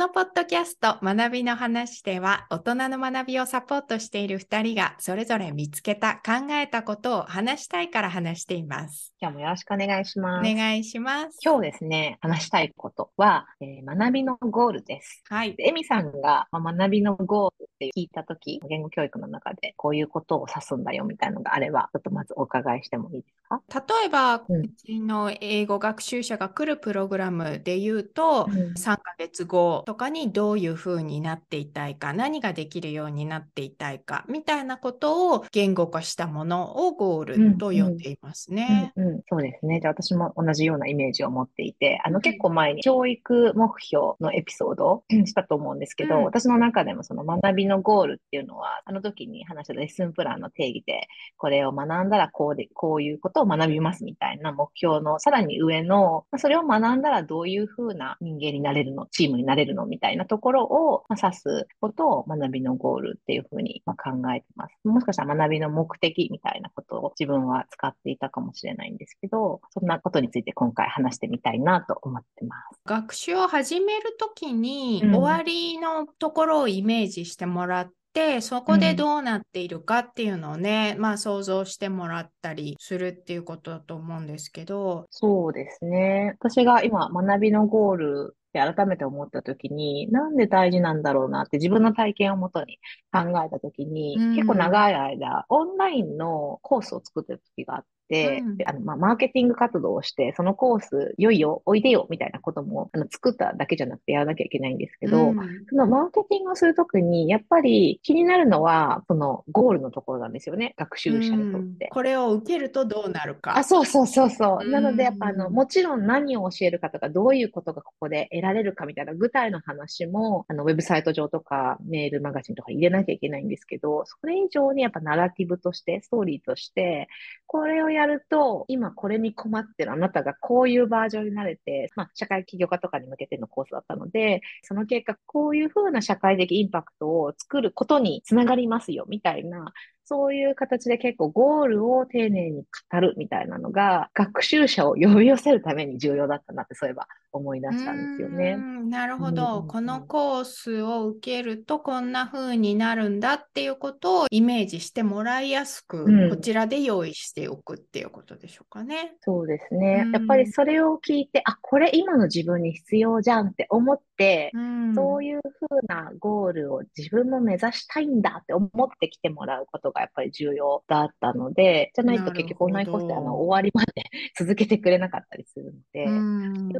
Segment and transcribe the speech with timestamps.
[0.00, 9.12] のポッドキャスト学びの話では大人の学びをサポートしている2人がそれぞれ見つけた考えたことを話したいから話しています。
[9.20, 10.50] 今日もよろしくお願いします。
[10.50, 11.36] お願いします。
[11.44, 15.22] 今日ですね、話したいことは、えー、学びのゴールです。
[15.28, 15.54] はい。
[15.58, 23.62] エミさんが、まあ、学びのゴールって聞いたとき、言語教育の中でこういうことを指すんだよみたいなのがあれば、ちょっとまずお伺いしてもいいですか？
[23.74, 38.92] 例えば、うん、うちの英語学習者が来るプログラムで言うと、うん、3ヶ月後とかにどういうふうになっていたいか、何ができるようになっていたいか、みたいなことを言語化したものをゴールと呼んでいますね。
[38.96, 39.80] うん、うん、そうですね。
[39.80, 52.10] じゃあ私も同じようなイメージを持っていて、あの結構前に教育目標のエピソードをしたと思うんですけど、私の中でもその学びのゴールっていうのは、あの時に話したレッスンプランの定義で、これを学ん。
[52.10, 63.94] だらこうで、こういうことを学びますみたいな目標のさらに上の、それを学んだらどういうふうな人間になれるの、チームになれるのみたいなところを指すことを学びのゴールっていうふうに考
[64.34, 64.74] えてます。
[64.84, 72.80] もしかしたら学びの目的みたいなことを自分は使っていたかもしれないんですけど、そんなことについて今回話してみたいなと思ってます。
[72.86, 77.99] 学習を始めるときに、終わりのところをイメージしてもらって、
[78.40, 85.06] そこでどうなっているかっていうのをね、うん、まあ想像してもらったりするっていうことだと思うんですけど。
[85.10, 86.34] そうですね。
[86.40, 92.78] 私が今学びのゴールって改めて思った時に、なんで大事なんだろうなって自分の体験をもとに
[93.12, 105.36] 考えた時に、うん、結構長い間オンラインのコースを作ってる時があって、うん、あの、まあ、マーケティング活動をして、そのコース、いよいよおいでよ、みたいなことも、あの、作っただけじゃなくてやらなきゃいけないんですけど、うん、
[105.68, 111.88] そのマーケティングをするときに、やっぱり気になるのは、そのゴールのところなんですよね、学習者にとって。
[111.92, 113.56] これを受けるとどうなるか。
[113.56, 114.68] あ、そうそうそうそう。
[114.68, 127.08] なので、やっぱあの、もちろん何を教えるかとか、どういうことがここで得られるかみたいな具体の話も、あの、ウェブサイト上とか、メールマガジンとか入れなきゃいけないんですけど、それ以上にやっぱナラティブとして、ストーリーとして、
[127.46, 139.72] これをややると、今今これに困ってるあなたがこういうバージョンになれて、まあ、社会起業家とかに向けてのコースだったので、その結果、こういうふうな社会的インパクトを作ることにつながりますよ、みたいな、
[140.12, 148.56] そういう形で結構ゴールを丁寧に語るみたいなのが、学習者を呼び寄せるために重要だったなって、そういえば思い出したんですよね。
[148.56, 159.14] なるほど、うん、このコースを受けるとこんな風になるんだっていうことをイメージしてもらいやすく、うん、こちらで用意しておくっていうことでしょうかね。
[159.20, 160.08] そうですね。
[160.12, 164.50] やっぱりそれを聞いて、あ、これ今の自分に必要じゃんって思って、
[164.94, 165.40] そういう
[165.70, 174.04] 風なゴールを自分も目指したいんだって思ってきてもらうことがやっぱり重要だったので、じゃないと結局オンラインコースであの終わりまで
[174.38, 176.06] 続けてくれなかったりするので、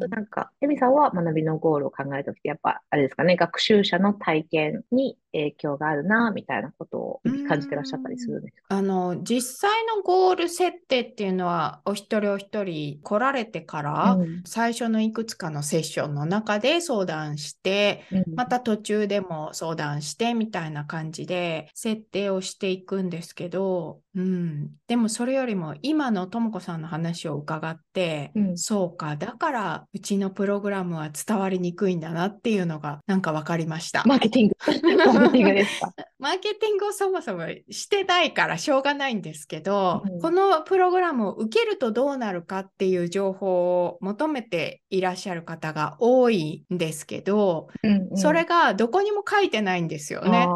[0.09, 8.77] なんかか、エミさんは学びのゴールを考えたとき、やっぱ、あれですかね、学習者の体験に影響があるな、みたいなことを感じてらっしゃったりするんですか？
[8.77, 34.03] あの、実際のゴール設定っていうのは、お一人お一人来られてから、うん、最初のいくつかのセッションの中で相談して、うん、また途中でも相談して、みたいな感じで設定をしていくんですけど、うん、でもそれよりも今のともこさんの話を伺って、うん、そうか、だからうちのプログラムは伝わりにくいんだなっていうのがなんか分かりました。
[34.07, 34.55] マーケティング。
[34.59, 35.93] マーケティングですか？
[36.19, 50.47] マーケティングをそもそもしてないからしょうがないんですけど、うん、このプログラムを受けるとどうなるかっていう情報を求めていらっしゃる方が多いんですけど、うんうん、それがどこにも書いてないんですよね。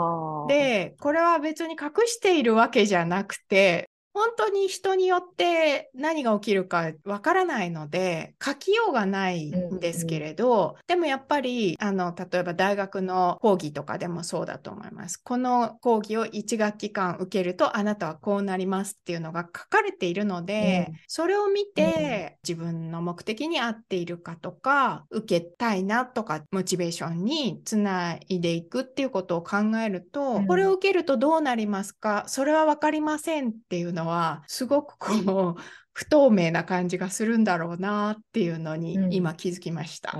[0.46, 15.16] で、これは別に隠しているわけじゃなくて、本当に人によって何が起きるかわからないので書きようがないんですけれど、うんうん、でもやっぱりあの例えば大学の講義とかでもそうだと思います。
[15.18, 32.24] この講義を1学期間受けるとあなたはこうなりますっていうのが書かれているので、うん、それを見て、自分の目的に合っているかとか受けたいなとかモチベーションにつないでいくっていうことを考えると、これを受けるとどうなりますか？
[32.28, 35.62] それは分かりませんっていうののはすごくこう
[35.92, 40.12] 不透明な感じがするんだろうなっていうのに今気づきました。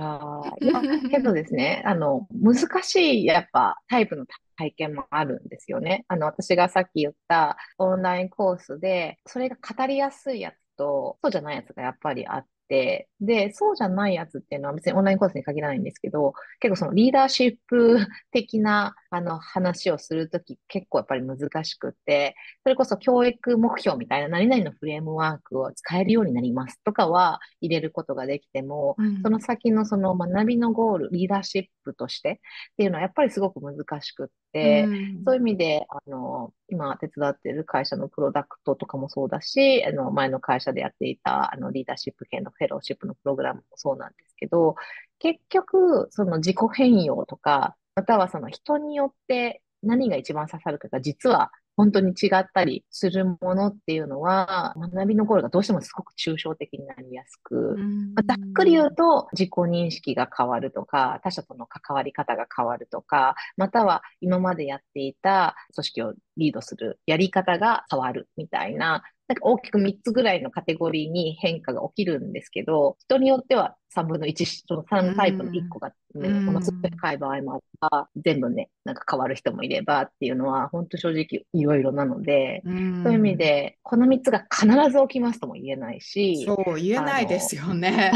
[0.61, 4.25] うん、あけどですね、 あの難しいやっぱタイプの
[4.57, 6.05] 体験もあるんですよね。
[6.07, 17.97] あの私がさっき言ったオンラインコースでそれが語りやすいやつとそうじゃないやつがやっぱりあって、で、そうじゃないやつっていうのは別にオンラインコースに限らないんですけど、結構そのリーダーシップ
[18.31, 44.75] 的なあの話をするとき結構やっぱり難しくて、それこそ教育目標みたいな何々のフレームワークを使えるようになりますとかは入れることができても、うん、その先のその学びのゴール、リーダーシップとしてっていうのはやっぱりすごく難しくって、うん、そういう意味で、あの、今手伝っている会社のプロダクトとかもそうだし、あの、前の会社でやっていたあのリーダーシップ系のフェローシップのプログラムもそうなんですけど、
[45.19, 57.75] 結局、その自己変容とか、またはその人によって何が一番刺さるかが実は本当に違ったりするものっていうのは、学びのゴールがどうしてもすごく抽象的になりやすく、
[58.15, 82.61] まあ、ざっくり言うと自己認識が変わるとか、他者との関わり方が変わるとか、または今までやっていた組織をリードするやり方が変わるみたいな、なんか大きく3つぐらいのカテゴリーに変化が起きるんですけど、人によっては3分の1、その3タイプの1個がね、ものすごい高い場合もあれば、全部ね、なんか変わる人もいればっていうのは、本当正直いろいろなので、
[83.03, 88.11] そういう意味で、この3つが必ず起きますとも言えないし、そう、言えないですよね。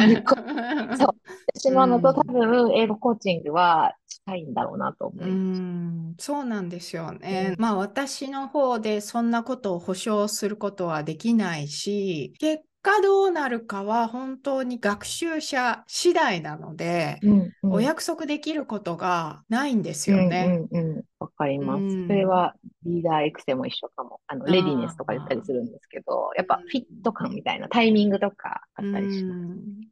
[0.97, 1.07] そう。
[1.55, 5.31] 私もあの、多分、英語コーチングは近いんだろうなと思います。
[5.31, 5.63] う
[6.17, 7.55] そうなんですよね。
[7.57, 20.47] まあ、私の方でそんなことを保証することはできないし、結果どうなるかは本当に学習者次第なので、うんうん、お約束できることがないんですよね。
[20.47, 24.21] わ、うんうん、かります、それはリーダーエクセも一緒かも。
[24.27, 29.39] あの、レディネスとか言ったりするんですけど、やっぱフィット感みたいなタイミングとかあったりします。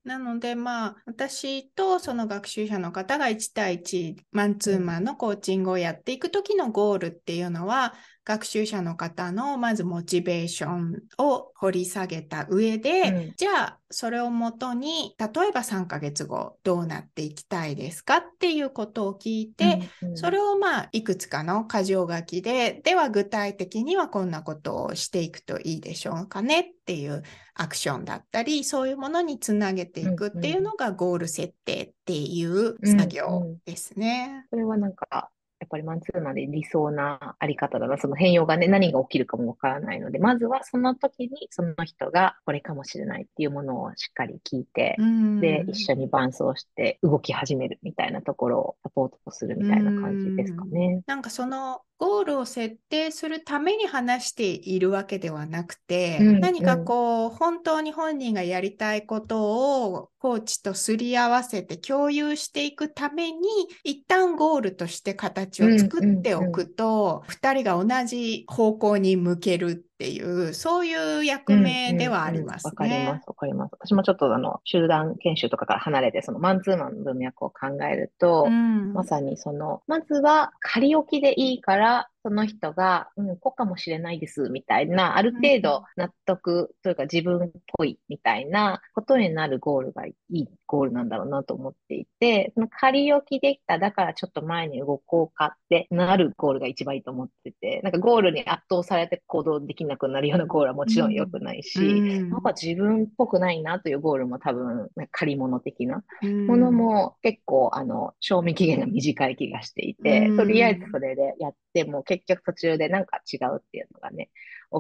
[0.06, 7.94] なので、まあ、私とその学習者の方が1対1、マンツーマンのコーチングをやっていく時のゴールっていうのは、
[8.28, 27.24] 学習者の方のまずモチベーションを掘り下げた上で、うん、じゃあそれをもとに例えば3ヶ月後どうなっていきたいですかっていうことを聞いて、うんうん、それをまあいくつかの箇条書きででは具体的にはこんなことをしていくといいでしょうかねっていう
[27.56, 34.46] アクションだったりそういうものにつなげていくっていうのがゴール設定っていう作業ですね。
[34.52, 35.30] うんうん、それはなんか
[35.60, 37.98] やっぱりマンツーマンで理想なあり方だな。
[37.98, 44.96] その変容がね、何が起きるかもわからないので、まずはその時にその人がこれかもしれないっていうものをしっかり聞いて、
[45.42, 51.02] で、一緒に伴走して動き始めるみたいなところをサポートするみたいな感じですかね。
[51.08, 63.40] なんかそのゴールを設定するために話しているわけではなくて、うん、何かこう、本当に本人がやりたいことをコーチとすり合わせて共有していくために、
[63.84, 72.70] 一旦ゴールとして形を作っておくと、二、人が同じ方向に向けるっていう、そういう役目ではありますね。
[72.70, 73.72] わ、かります、わかります。
[73.80, 114.30] 私もちょっとあの、集団研修とかから離れて、そのマンツーマンの文脈を考えると、うん、まさにその、まずは仮置きでいいから、その人が、うん、こうかもしれないです、みたいな、ある程度納得というか自分っぽいみたいなことになるゴールがいいゴールなんだろうなと思っていて、その仮置きできた、だからちょっと前に動こうかってなるゴールが一番いいと思ってて、なんかゴールに圧倒されて行動できなくなるようなゴールはもちろん良くないし、うん、なんか自分っぽくないなというゴールも多分、借り物的なものも結構、あの、賞味期限が短い気がしていて、とりあえずそれでやっても結局途中でなんか違うっていうのがね、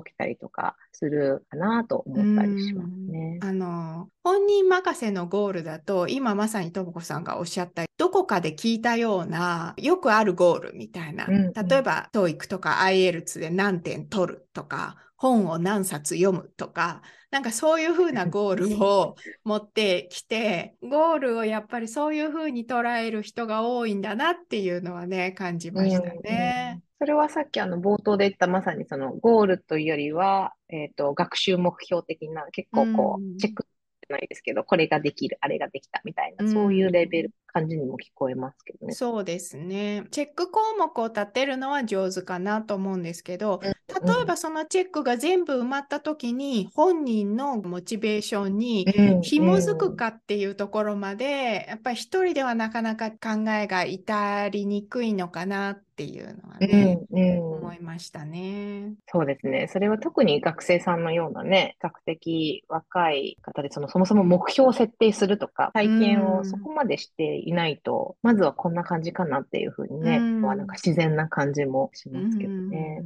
[0.03, 3.39] 起きたりとかするかなと思ったりしますね。
[3.41, 26.81] あの本人任せのゴールだと今まさにとも子さんがおっしゃったどこかで聞いたようなよくあるゴールみたいな、うんうん、例えば TOEIC とか IELTS で何点取るとか本を何冊読むとかなんかそういうふうな ゴールを持ってきてゴールをやっぱりそういうふうに捉える人が多いんだなっていうのはね感じましたね。
[26.99, 38.93] それはさっきあの冒頭で言ったまさにそのゴールというよりは、えっ、ー、と、学習目標的な結構こう、チェックじゃないですけど、これができる、あれができたみたいな、そういうレベル、感じにも聞こえますけどね。
[38.93, 40.03] そうですね。
[40.11, 43.73] チェック項目を立てるのは上手かなと思うんですけど、例
[44.21, 48.85] えばそのチェックが全部埋まった時に本人のモチベーションに
[49.23, 58.93] 紐づくかっていうところまで、やっぱり一人ではなかなか考えが至りにくいのかなっていうのはね、うんうん、思いましたね。
[59.11, 59.67] そうですね。
[59.71, 73.03] それは特に学生さんのようなね、比較的若い方でそのそもそも目標を設定するとか、体験をそこまでしていないと、まずはこんな感じかなっていうふうにね、うん、なんか自然な感じもしますけどね。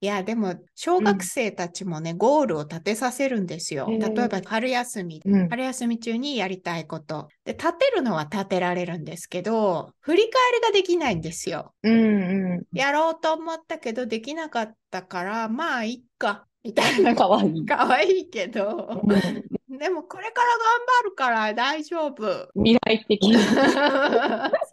[0.00, 3.88] いや、でも、小学生たちもね、ゴールを立てさせるんですよ。
[3.88, 5.48] 例えば、春休み、うん。
[5.48, 7.28] 春休み中にやりたいこと。
[7.44, 11.72] で、立てるのは立てられるんですけど、振り返りができないんですよ。
[11.82, 12.76] うんうん。
[12.76, 17.14] やろうと思ったけど、できなかったから、まあ、いっか、みたいな。
[17.14, 17.64] かわいい。
[17.64, 22.48] かわいいけど、うんでもこれから頑張るから大丈夫。
[22.54, 23.18] 未来的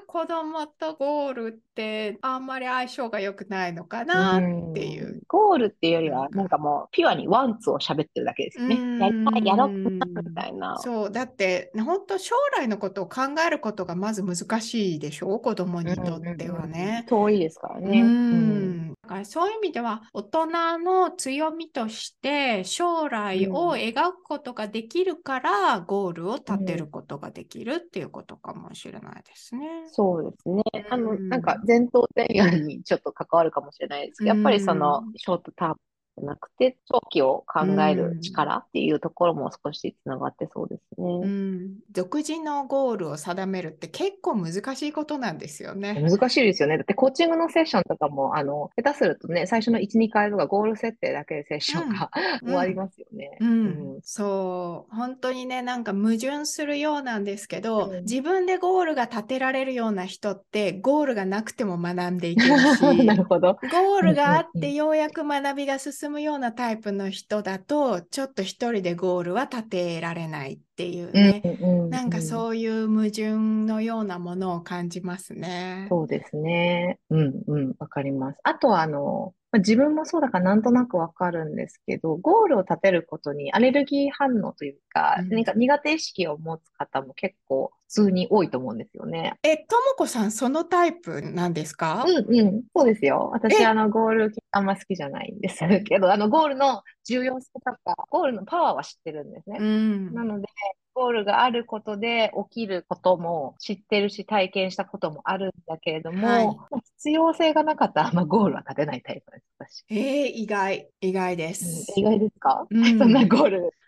[0.00, 4.40] 子供とゴールってあんまり相性が良くないのかなっ
[4.74, 5.16] ていう。
[5.18, 8.76] んゴールっていうよりは、なんかもう、ピュアにワンツを喋ってるだけですよね。
[8.76, 10.00] うんやりたい、やろう、み
[10.34, 10.78] たいな。
[10.78, 15.38] そう、だって本当将来のことを考えることがまず難しいでしょ？
[15.38, 17.04] 子供にとってはね。
[17.08, 18.02] 遠いですからうね。
[18.02, 20.46] んだからそういう意味では大人
[20.78, 29.85] の強みとして将来を描くことができるからゴールを立てることができるっていうことかもしれないですね。
[29.86, 30.62] そうですね。
[30.88, 35.76] あの、うんなんか前頭前野にちょっと関わるかもしれないですけど、やっぱりそのうんショートターム
[36.18, 41.26] じゃなくて、長期を考える力っていうところも少しつながってそうですうね。
[41.26, 46.00] ん、独自のゴールを定めるって結構難しいことなんですよね。
[46.00, 46.76] 難しいですよね。
[46.78, 52.10] だってコーチングのセッションとかも、あの、下手するとね、最初の1、2回とかゴール設定だけでセッションが
[52.42, 53.36] うん終わりますよね。
[53.40, 53.52] うんう
[53.98, 63.54] んそう本当にねなんか矛盾するようなんですけど、うん自分でゴールが立てられるような人ってゴールがなくても学んでいけるし なるほど。
[63.54, 70.60] ゴールがあってようやく学びが進むむようなタイプの人だとちょっと一人でゴールは立てられない。
[70.76, 71.42] ていうね、
[71.90, 73.32] なんかうそういう矛盾
[73.66, 75.86] のようなものを感じますね。
[75.88, 76.98] そうですね。
[77.10, 78.40] うん、うん、わかります。
[78.42, 89.34] あとは、あの、まあ自分もそうだからなんとなくわかるんですけど、ゴールを立てることにアレルギー反応というか、うん何か苦手意識を持つ方も結構普通に多いと思うんですよね。
[89.44, 93.30] え、ともこさんそのタイプなんですか、うんうん、そうですよ。
[93.32, 93.66] 私、え？
[93.66, 97.76] あの、ゴールあんま好きじゃないんですけど、あの、ゴールの重要性とか、
[98.10, 99.58] ゴールのパワーは知ってるんですね。
[99.60, 100.48] うんなので、
[100.96, 106.62] ゴールがあることで起きることも知ってるし、体験したこともあるんだけれども、はい。
[106.70, 109.84] まあ必要性がなかったら、まあ、ゴールは立てないタイプです、私。
[109.88, 111.92] えー意外、意外でうんす。
[111.96, 112.84] 意外ですか、うん。
[112.98, 113.66] そんなゴール。
[113.68, 113.85] あ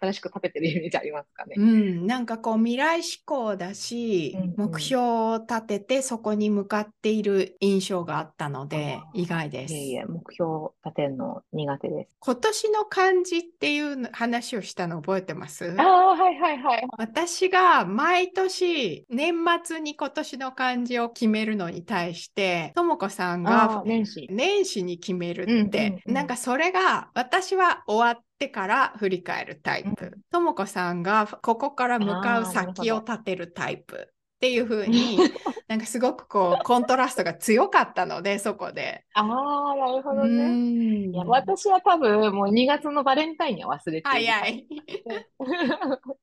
[0.00, 1.54] 新しく立ててるイメージありますかね。
[1.56, 9.74] うん、なんかこう未来志向だし、うんうん目標を立ててそこに向かっている印象があったので意外です。
[9.74, 12.16] いえいえ、目標立てるの苦手です。
[12.20, 15.74] 今年の漢字っていう話をしたの覚えてます？
[15.78, 16.88] ああ、はいはいはい。
[16.98, 24.28] 私が毎年年末に今年の漢字を決めるのに対してともこさんあがあ、年始。
[24.84, 30.22] に決めるうんって、うんうんなんかそれが私は終わってから振り返るタイプ、うん。
[30.30, 35.18] ともこさんがここから向かう先を立てるタイプっていう風に
[35.68, 39.04] なんかすごくこうコントラストが強かったのでそこで。
[39.12, 40.48] ああ、なるほうどね。
[40.48, 44.08] んいや、私は多分もう2月のバレンタインには忘れて。
[44.08, 44.66] 早い。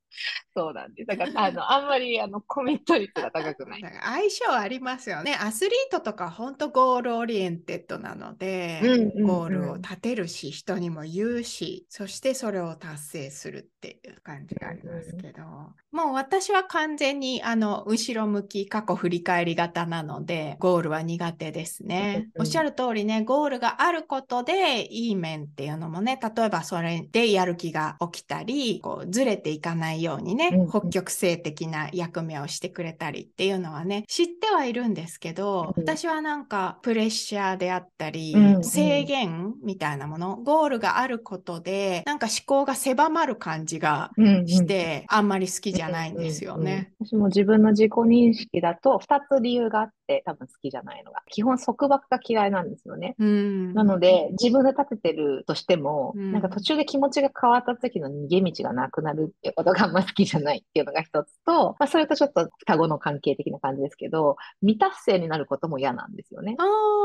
[0.55, 1.07] そうなんです。
[1.07, 3.81] だから、あの、あんまり、あの、コメント率が高くない。
[3.81, 5.35] 相性ありますよね。
[5.39, 15.43] アスリートとか本当 goal oriented なので、うんうんうんゴールを立てるし、人にも言うし、そしてそれを達成するっていう感じがありますけど、
[15.91, 22.29] もう私は完全にあの後ろ向き、過去振り返り型なので、ゴールは苦手ですね。
[22.35, 22.41] うん。
[22.41, 35.83] おっしゃる通りね、ゴールがあることでいい面っていうのもね、例えばそれでやる気が起きたり、こうずれていかないようにね、北極星的な役目をしてくれたりっていうのはね、知ってはいるんですけど、うん。
[35.83, 44.11] 私はなんかプレッシャーであったり、制限みたいなもの、ゴールがあることで、なんか思考が狭まる感じが
[44.45, 46.93] して、あんまり好きじゃないんですよね。
[46.99, 53.15] 私も自分の自己認識だと2つ理由があって多分好きじゃないのが基本束縛が嫌いなんですよね。
[53.19, 53.73] うん。
[53.73, 66.55] なので自分で立ててるとしても、うんなんか途中で気持ちが変わった時の逃げ道がなくなるってことがあんま好きじゃないっていうのが一つと、まあ、それとちょっと双子の関係的な感じですけど未達成になることも嫌なんですよね。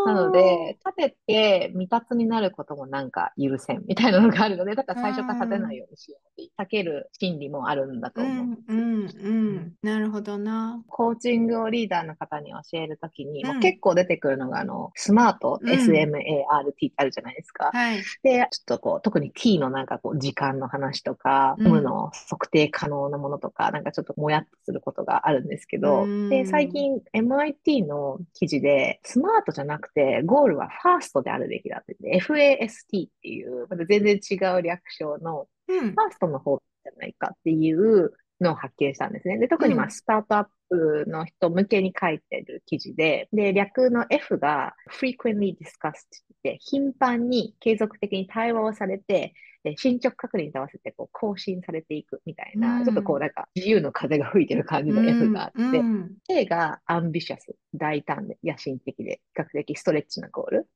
[0.06, 8.46] なので、立てて未達になることもなんか許せんみたいなのがあるので、だから最初から立てないようにしようって避ける心理もあるんだとう思う。
[8.46, 9.30] んうんう
[9.60, 9.72] ん。
[9.82, 10.82] なるほどな。
[10.88, 17.70] コーチングをリーダーの方に教えるときに、うんもう結構出てくるのが、あの、スマート、うん SMART ってあるじゃないですか。
[17.72, 18.02] はい。
[18.22, 39.38] で、ちょっとこう、特に T のなんかこう、時間の話とか、うん M の測定可能なものとか、なんかちょっともやっとすることがあるんですけど、うんで、最近 MIT の記事で、スマートじゃなくて、ゴールはファーストであるべきだって言って、FAST っていう、また全然違う略称の、うんファーストの方じゃないかっていうのを発見したんですね。
[39.38, 49.34] で、特にまうんあスタートアップの人向けに書いてる記事で、で、略の F が frequently discussed って頻繁に継続的に対話をされて、
[49.64, 60.68] で進捗確認と合わせてこう更新されていくみたいな、うん、ちょっとこうなんか自由の風が吹いてる感じの F があって、うんうん、A がアンビシャス、大胆で野心的で比較的ストレッチなゴール。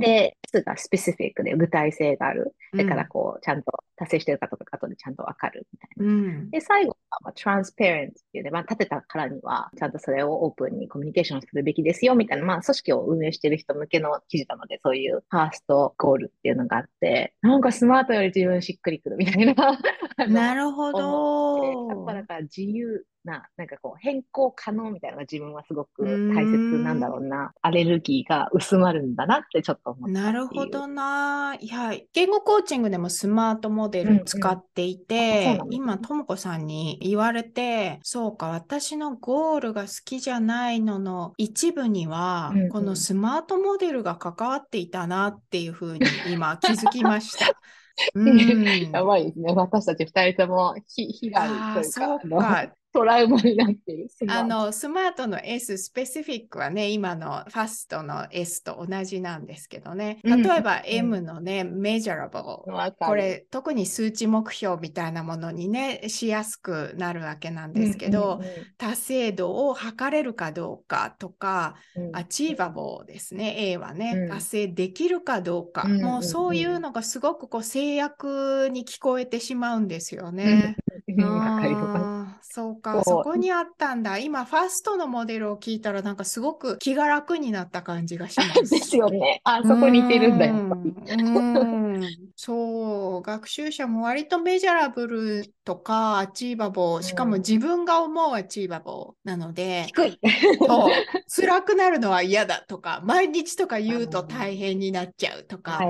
[0.00, 2.54] で、S がスペシフィックで具体性がある。
[2.76, 6.04] だからこう、ちゃんと達成してるかとか後でちゃんとわかるみたいな。
[6.04, 19.54] うん、で、最後は、まあ、トランスペアレントっていうね、まあ、立てたからには、ちゃんとそれをオープンにコミュニケーションするべきですよみたいな、まあ、組織を運営してる人向けの記事なので、そういうファーストゴールっていうのがあって、なんかスマートより自分しっくりくるみたいな。
[20.28, 21.88] なるほど。
[21.88, 27.52] やっぱだから自由な、なんかこう変更可能みたいなのが自分はすごく大切なんだろうな。
[27.60, 31.56] アレルギーが薄まるんだなってちょっと思ったなるほどな。
[31.60, 47.52] いや、言語コーチングでもスマートモデル使っていて、うんうん、今、ともこさんに言われて、そうか、私のゴールが好きじゃないのの一部には、うんうん、このスマートモデルが関わっていたなっていうふうに今気づきました。
[48.14, 49.52] うん、やばいですね。
[49.54, 51.84] 私たち二人とも被害というか。
[51.84, 52.72] そうか。
[52.92, 54.08] トラウマになってる。
[54.28, 55.28] あの、スマート。
[55.28, 60.18] の S、スペシフィックはね、今のファストの S と同じなんですけどね。
[60.24, 62.44] 例えば M のね、うん、メジャラブル。
[62.44, 68.40] これ、特に数値目標みたいなものにね、しやすくなるわけなんですけど、
[68.76, 71.76] 達成度を測れるかどうかとか、
[72.12, 80.76] achievable ですね、A はね、うん、達成できるかどうか、もうそういうのがすごくこう制約に聞こえてしまうんですよね。
[81.16, 82.54] わかります。
[82.54, 84.18] そうか、そこにあったんだ。
[84.18, 88.62] 今、 FAST のモデルを聞いたら、なんかすごく気が楽になった感じがします。
[88.70, 89.40] ですよね。
[89.44, 90.54] あ、そこ似てるんだよ。
[92.36, 100.20] そう、学習者も割と measurable とか achievable、しかも自分が思う achievable なので、低い。
[100.66, 100.90] そう、
[101.28, 105.80] 辛くなるのは嫌だとか、毎日とか言うと大変になっちゃうとか、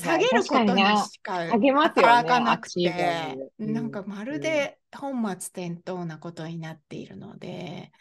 [0.00, 4.57] 下げることにしか働かなくて、なんかまるで
[4.96, 5.32] 本末
[5.66, 7.92] 転倒なことになっているので、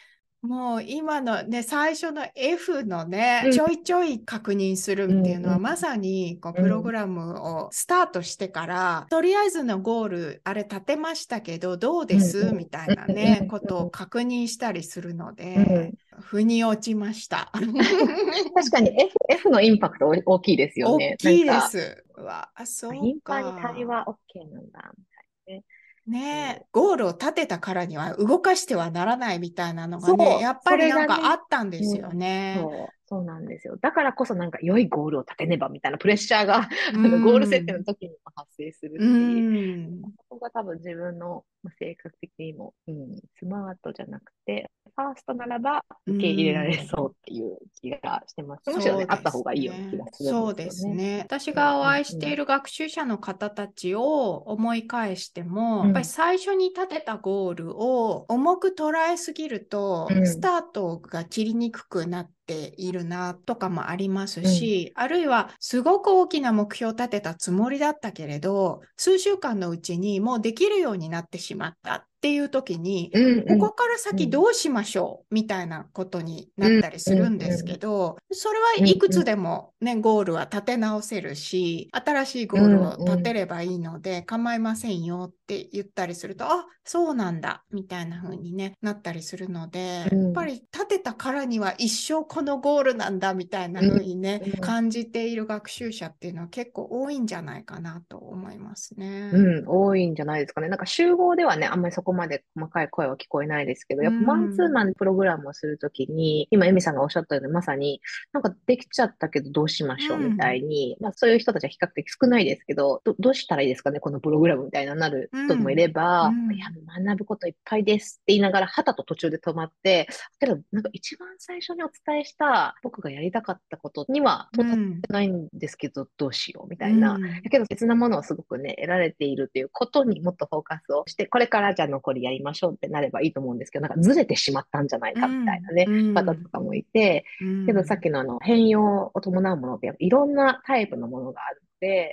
[0.41, 17.51] もう今のね、最初の F のね、うん、ちょいちょい確認するっていうのは、うん、まさにこうプログラムをスタートしてから、とりあえずのゴール、あれ立てましたけど、どうです、みたいなね、ことを確認したりするので、腑に落ちました。
[18.53, 21.15] 確かに F, F のインパクト大きいですよね。
[21.15, 22.03] 大きいです。
[22.15, 22.97] わ、そうか。
[22.97, 25.03] 頻繁に対話 OK なんだ、み
[25.47, 25.63] たいなね。
[26.07, 32.71] ね、ゴールを立てたからには動かしてはならないみたいなのがね、やっぱりなんかあったんですよね。
[33.15, 33.77] ねそうなんですよ。
[33.81, 41.43] だからこそなんか良いゴールを立てねばみたいなプレッシャーが、うん、ゴール設定の時にも発生するし、うん、そこが多分自分の
[41.79, 48.69] 性格的にも、うん、スマートじゃなくて、ファーストならば受け入れられそうっていう気がしてます。
[48.71, 51.19] むしろね、あった方がいいような気がする、ね、そうですね。
[51.23, 71.95] 私がお会いしている学習者の方たちを思い返しても、うん、やっぱり最初に立てたゴールを重く捉えすぎると、スタートが切りにくくなって、ているなとかもありますし、うん、あるいはすごく大きな目標を立てたつもりだったけれど、数週間のうちにもうできるようになってしまった。
[71.95, 99.31] っていう時に、うんうん、ここから先どうしましょう、みたいなことになったりするんですけど、それはいくつでもね、ゴールは立て直せるし、新しいゴールを立てればいいので構いませんよって言ったりすると、あ、そうなんだ、みたいな風にね、なったりするので、やっぱり立てたからには一生このゴールなんだ、みたいな風にね、感じている学習者っていうのは結構多いんじゃないかなと思いますね。
[99.33, 100.69] うん、多いんじゃないですかね。
[100.69, 116.67] なんか集合ではね、あんまりそこまで細かい声は聞こえないですけど、やっぱマンツーマンプログラムをするときに、今、エミさんがおっしゃったように、まさに、なんかできちゃったけどどうしましょうみたいに、まあそういう人たちは比較的少ないですけど、どどうしたらいいですかね、このプログラムみたいななる人もいれば、いや、
[117.03, 120.07] 学ぶこといっぱいですって言いながら、はたと途中で止まって、
[120.39, 127.19] けど、なんか一番最初にお伝えした僕がやりたかったことには到達してないんですけど、どうしようみたいな。
[127.19, 141.66] だけど別なものをすごくね、得られているっていうことにもっとフォーカスをして、これからじゃあ残りやりましょうってなればいいと思うんですけど、なんかずれてしまったんじゃないかみたいなね、うん、方とかもいて、うん、けどさっきのあの変容を伴うものっていろんなタイプのものがあるで、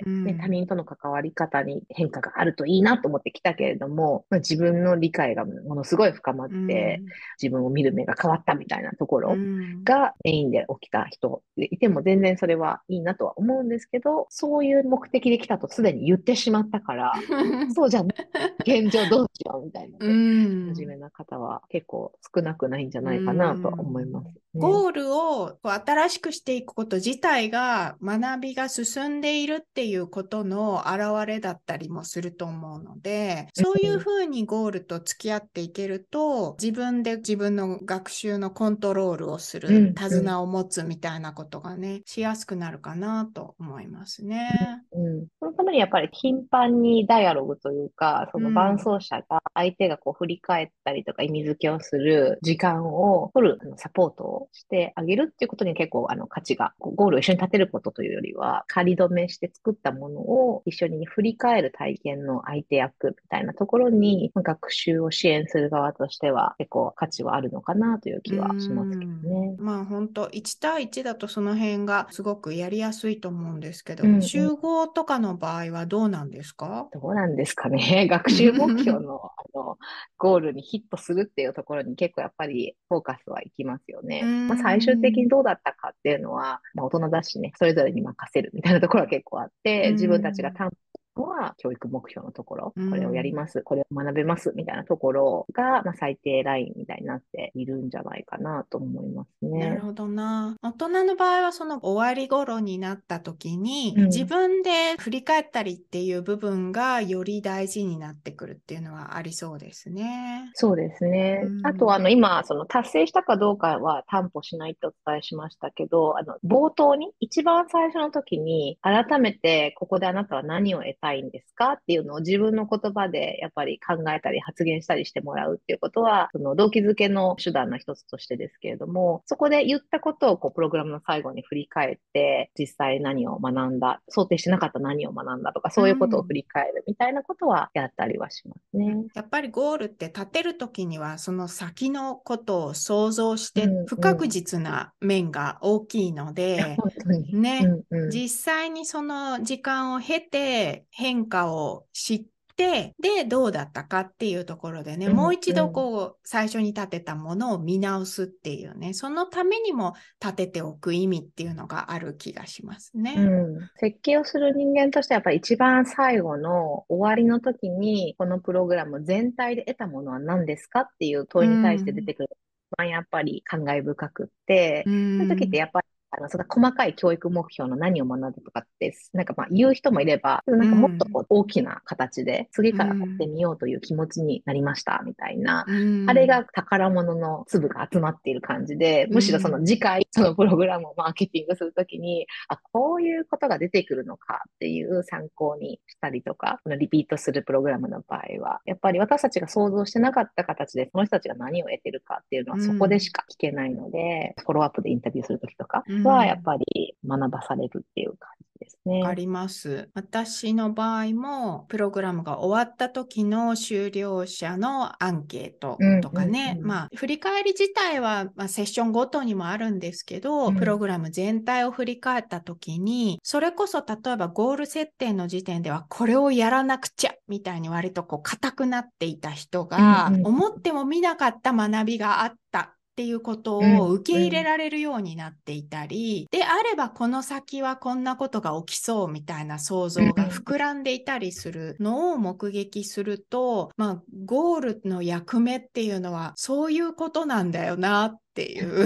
[0.05, 0.23] うん。
[0.23, 7.01] ね、他人との関わり方に変化があるといいなと思ってきたけれども、まあ、自分の理解がものすごい深まって、
[7.41, 9.83] 自分を見る目が変わったみたいなところうん。
[9.83, 17.13] がメインで起きた人でいても全然それはいいなとは思うんですけど、そういう目的で来たとすでに言ってしまったから、
[17.73, 20.73] そうじゃない、現状どうしようみたいなね、うん。
[20.75, 24.33] 真面目な方は結構少なくないんじゃないかなとは思います、ね。
[24.55, 44.49] ゴールをこう新しくしていくこと自体が学びが進んでいるっていうことの表れだったりもすると思うので、そういうふうにゴールと付き合っていけると、自分で自分の学習のコントロールをする、手綱を持つみたいなことがね、しやすくなるかなと思いますね。
[44.91, 69.55] うん、そのためにやっぱり頻繁にダイアログというか、その伴走者が相手がこう振り返ったりとか意味付けをする時間を取るあのサポートをしてあげるっていうことに結構あの価値が、こうゴールを一緒に立てることというよりは、仮止めして作ったものを一緒に振り返る体験の相手役みたいなところに学習を支援する側としては結構価値はあるのかなという気はしますけどね。
[69.57, 76.87] まあ本当1対1だとその辺がすごくやりやすいと思うんですけど、うんうん集合とかの場合はどうなんですか？
[76.91, 78.07] どうなんですかね？
[78.09, 79.77] 学習目標のあの
[80.17, 84.21] ゴールにヒットするっていうところに結構やっぱりフォーカスはいきますよね。
[84.23, 99.59] うんまあ、最終的にどうだったかっていうのは、まあ、大人だしね、それぞれに任せるみたいなところは結構あって、うん自分たちが担保のは教育目標のところ、うんこれをやります、これを学べますみたいなところが、まあ、最低ラインみたいになっているんじゃないかなと思いますね。
[99.59, 100.55] なるほどな。
[100.61, 110.51] 大人の場合はその終わり頃になった時に、うん自分で振り返ったりっていう部分がより大事になってくるっていうのはありそうですね。
[110.53, 111.41] そうですね。
[111.43, 121.73] うんあとは、あの、今、その達成したかどうかは担保しないってお伝えしましたけど、あの、冒頭に、一番最初の時に、改めて、ここであなたは何を得たいんですか？
[121.73, 139.05] っていうのを自分の言葉で、やっぱり考えたり発言したりしてもらうっていうことは、その動機づけの手段の一つとしてですけれども、そこで言ったことを、こう、プログラムの最後に振り返って、実際何を学んだ、想定してなかった何を学んだとか、そういうことを振り返るみたいなことはやったりはしますね。
[139.13, 143.85] やっぱりゴールって立てる時にはその先のことを想像してうんうん。
[143.85, 147.35] 不確実な面が大きいので、 本当に。
[147.39, 148.09] ね、うんうん。
[148.09, 163.13] 実際にその時間を経て変化を知って、で、どうだったかっていうところでね、うんもう一度こう、最初に立てたものを見直すっていうね、そのためにも立てておく意味っていうのがある気がしますね。
[163.17, 172.29] うん、設計をする人間としてはやっぱり一番最後の終わりの時にこのプログラム全体で得たものは何ですかっていう問いに対して出てくる、
[172.71, 175.17] 一番やっぱり感慨深くって、うん。
[175.17, 186.09] そういう時ってやっぱりあのその細かい教育目標の何を学んだとかって、なんかまあ言う人もいれば、なんかもっとこう大きな形で次からやってみようという気持ちになりましたみたいな、うん。
[186.09, 209.03] あれが宝物の粒が集まっている感じで、むしろその次回、そのプログラムをマーケティングするときに、あ、こういうことが出てくるのかっていう参考にしたりとか、リピートするプログラムの場合は、やっぱり私たちが想像してなかった形で、その人たちが何を得てるかっていうのはうんそこでしか聞けないので、フォローアップでインタビューするときとかうんは、やっぱり学ばされるっていう感じですね。
[209.05, 209.89] あります。
[209.93, 232.74] 私の場合も、プログラムが終わった時の修了者のアンケートとかね、うんうんうんまあ、振り返り自体は、まあ、セッションごとにもあるんですけど、うんプログラム全体を振り返った時に、それこそ例えばゴール設定の時点では、これをやらなくちゃみたいに割とこう硬くなっていた人が、うんうん思っても見なかった学びがあった。
[232.95, 233.77] っていうことうん。
[233.77, 248.85] を受け入れられるようになっていたり、であればこの先はこんなことが起きそうみたいな想像が膨らんでいたりするのを目撃すると、まあ、ゴールの役目っていうのはそういうことなんだよなっていう。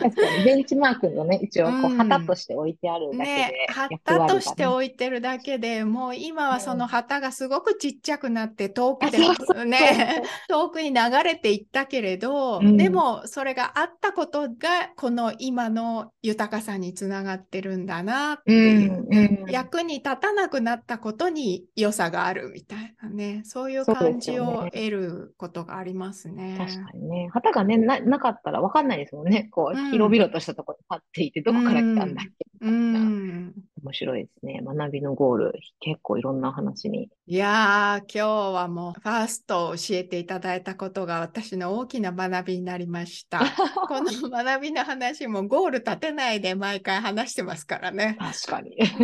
[0.00, 9.18] 確かに、ベンチマークのね、一応こう旗として置いてあるだけでね、役旗として置いてるだけでもう今はその旗がすごくちっちゃくなって遠くで
[9.64, 18.92] ね 遠くに流れていったけれど、うんでもそれがあったことがこの今の豊かさにつながってるんだなってういう。
[18.92, 19.50] ん、うん。
[19.50, 26.56] 役に立たなくなったことに良さがあるみたいなね、そういう感じを得ることがありますね。
[26.58, 27.28] 確かにね。
[27.32, 29.48] 旗がね、な、なかったら分かんないですもんね。
[29.50, 32.46] こう広々としたところに立っていて、どこから来たんだっけ？
[32.62, 32.70] う。
[32.70, 33.52] ん。
[33.82, 34.60] 面白いですね。
[34.64, 37.10] 学びのゴール、結構いろんな話に。
[37.26, 43.40] いやー、今日はもうファーストを教えていただいたことが私の大きな学びになりました。
[43.88, 48.16] この学びの話もゴール立てないで毎回話してますからね。
[48.20, 48.76] 確かに。
[48.76, 48.94] 立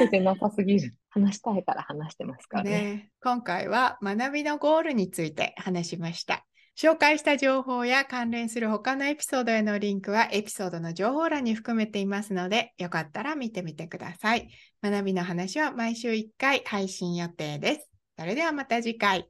[0.00, 0.94] ててなさすぎる。
[1.10, 2.70] 話したいから話してますからね。
[2.70, 6.47] ね今回は学びのゴールについて話しました。
[6.80, 14.48] 紹介した情報や関連する他のエピソードへのリンクはエピソードの情報欄に含めていますので、よかったら見てみてください。
[14.80, 17.90] 学びの話は毎週1回配信予定です。
[18.16, 19.28] それではまた次回。